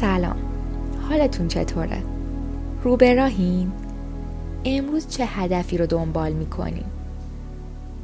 [0.00, 0.36] سلام
[1.08, 2.02] حالتون چطوره؟
[2.82, 3.72] رو به راهین؟
[4.64, 6.84] امروز چه هدفی رو دنبال می‌کنین؟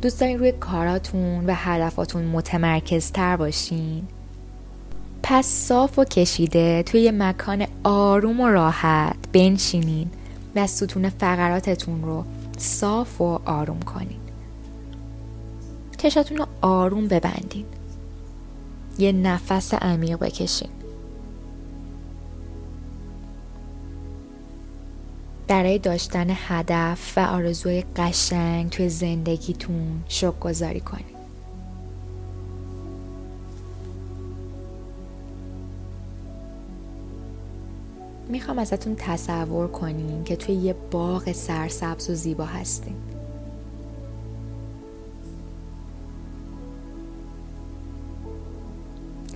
[0.02, 4.04] دوست دارین روی کاراتون و هدفاتون متمرکز تر باشین؟
[5.22, 10.10] پس صاف و کشیده توی یه مکان آروم و راحت بنشینین
[10.56, 12.24] و ستون فقراتتون رو
[12.58, 14.20] صاف و آروم کنین
[15.98, 17.64] چشاتون رو آروم ببندین
[18.98, 20.70] یه نفس عمیق بکشین
[25.48, 31.14] برای داشتن هدف و آرزوی قشنگ توی زندگیتون شک گذاری کنید
[38.28, 42.96] می‌خوام ازتون تصور کنین که توی یه باغ سرسبز و زیبا هستین.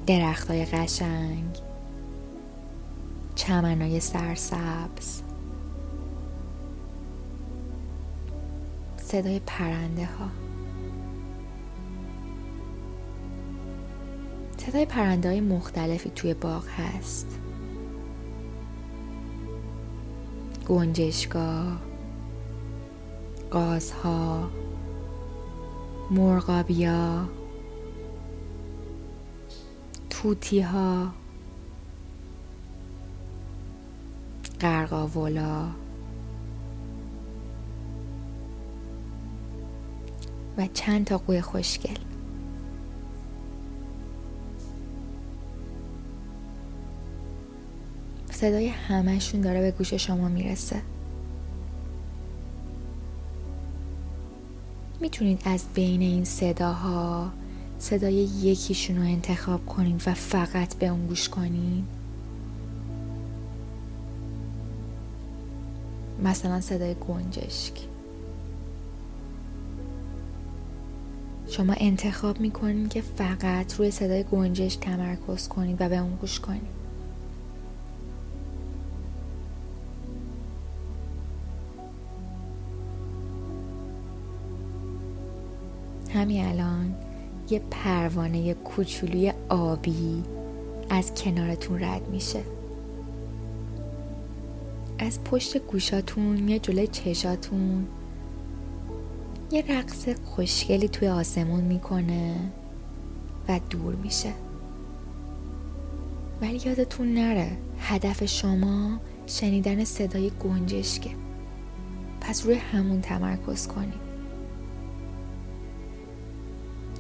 [0.07, 1.59] درختای قشنگ
[3.35, 5.28] چمنای سرسبز.
[9.09, 10.29] صدای پرنده ها.
[14.57, 17.39] صدای پرنده های مختلفی توی باغ هست.
[20.69, 21.81] گنجشگاه
[23.51, 24.51] گازها
[26.11, 27.29] مرغابیا
[30.11, 31.13] توتی ها
[34.61, 35.69] قرقاولا
[40.59, 41.97] و چند تا قوی خوشگل.
[48.31, 50.83] صدای همهشون داره به گوش شما می‌رسه.
[55.01, 57.31] می‌تونید از بین این صداها
[57.79, 61.85] صدای یکیشون رو انتخاب کنید و فقط به اون گوش کنید
[66.25, 67.75] مثلا صدای گنجشک.
[71.49, 76.79] شما انتخاب می‌کنید که فقط روی صدای گنجشک تمرکز کنید و به اون گوش کنید
[86.15, 86.95] همین الان
[87.51, 90.23] یه پروانه کوچولوی آبی
[90.91, 92.41] از کنارتون رد میشه.
[94.99, 97.87] از پشت گوشاتون یا جلوی چشاتون
[99.51, 102.35] یه رقص خوشگلی توی آسمون می‌کنه
[103.49, 104.33] و دور میشه.
[106.41, 111.11] ولی یادتون نره هدف شما شنیدن صدای گنجشکه.
[112.21, 114.09] پس روی همون تمرکز کنید.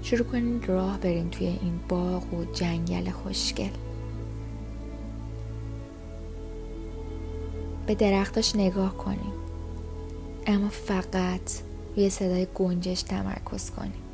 [0.03, 3.71] شروع کنید راه برین توی این باغ و جنگل خوشگل.
[7.87, 9.39] به درختاش نگاه کنید.
[10.47, 14.09] اما فقط روی صدای گنجش تمرکز کنید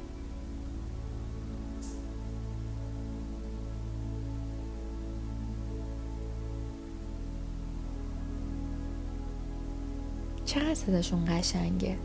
[10.45, 11.97] چقدر صداشون قشنگه؟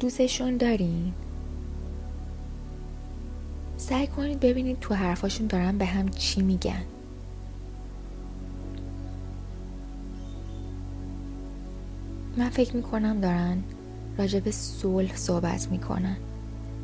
[0.00, 1.12] دوستشون دارین؟
[3.76, 6.82] سعی کنید ببینید تو حرفاشون دارن به هم چی میگن.
[12.36, 13.62] من فکر می‌کنم دارن
[14.18, 16.16] راجب صلح صحبت می‌کنن.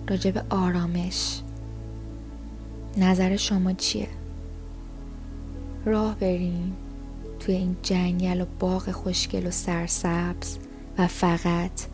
[0.09, 1.41] راجب آرامش.
[2.97, 4.09] نظر شما چیه؟
[5.85, 6.77] راه بریم.
[7.41, 10.59] توی این جنگل و باغ خوشگل و سرسبز
[10.99, 11.87] و فقط.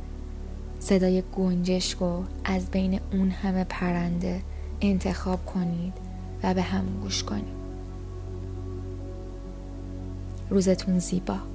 [0.80, 4.42] صدای گنجشک و از بین اون همه پرنده
[4.80, 5.92] انتخاب کنید
[6.42, 7.60] و به همون گوش کنید.
[10.50, 11.49] روزتون زیبا.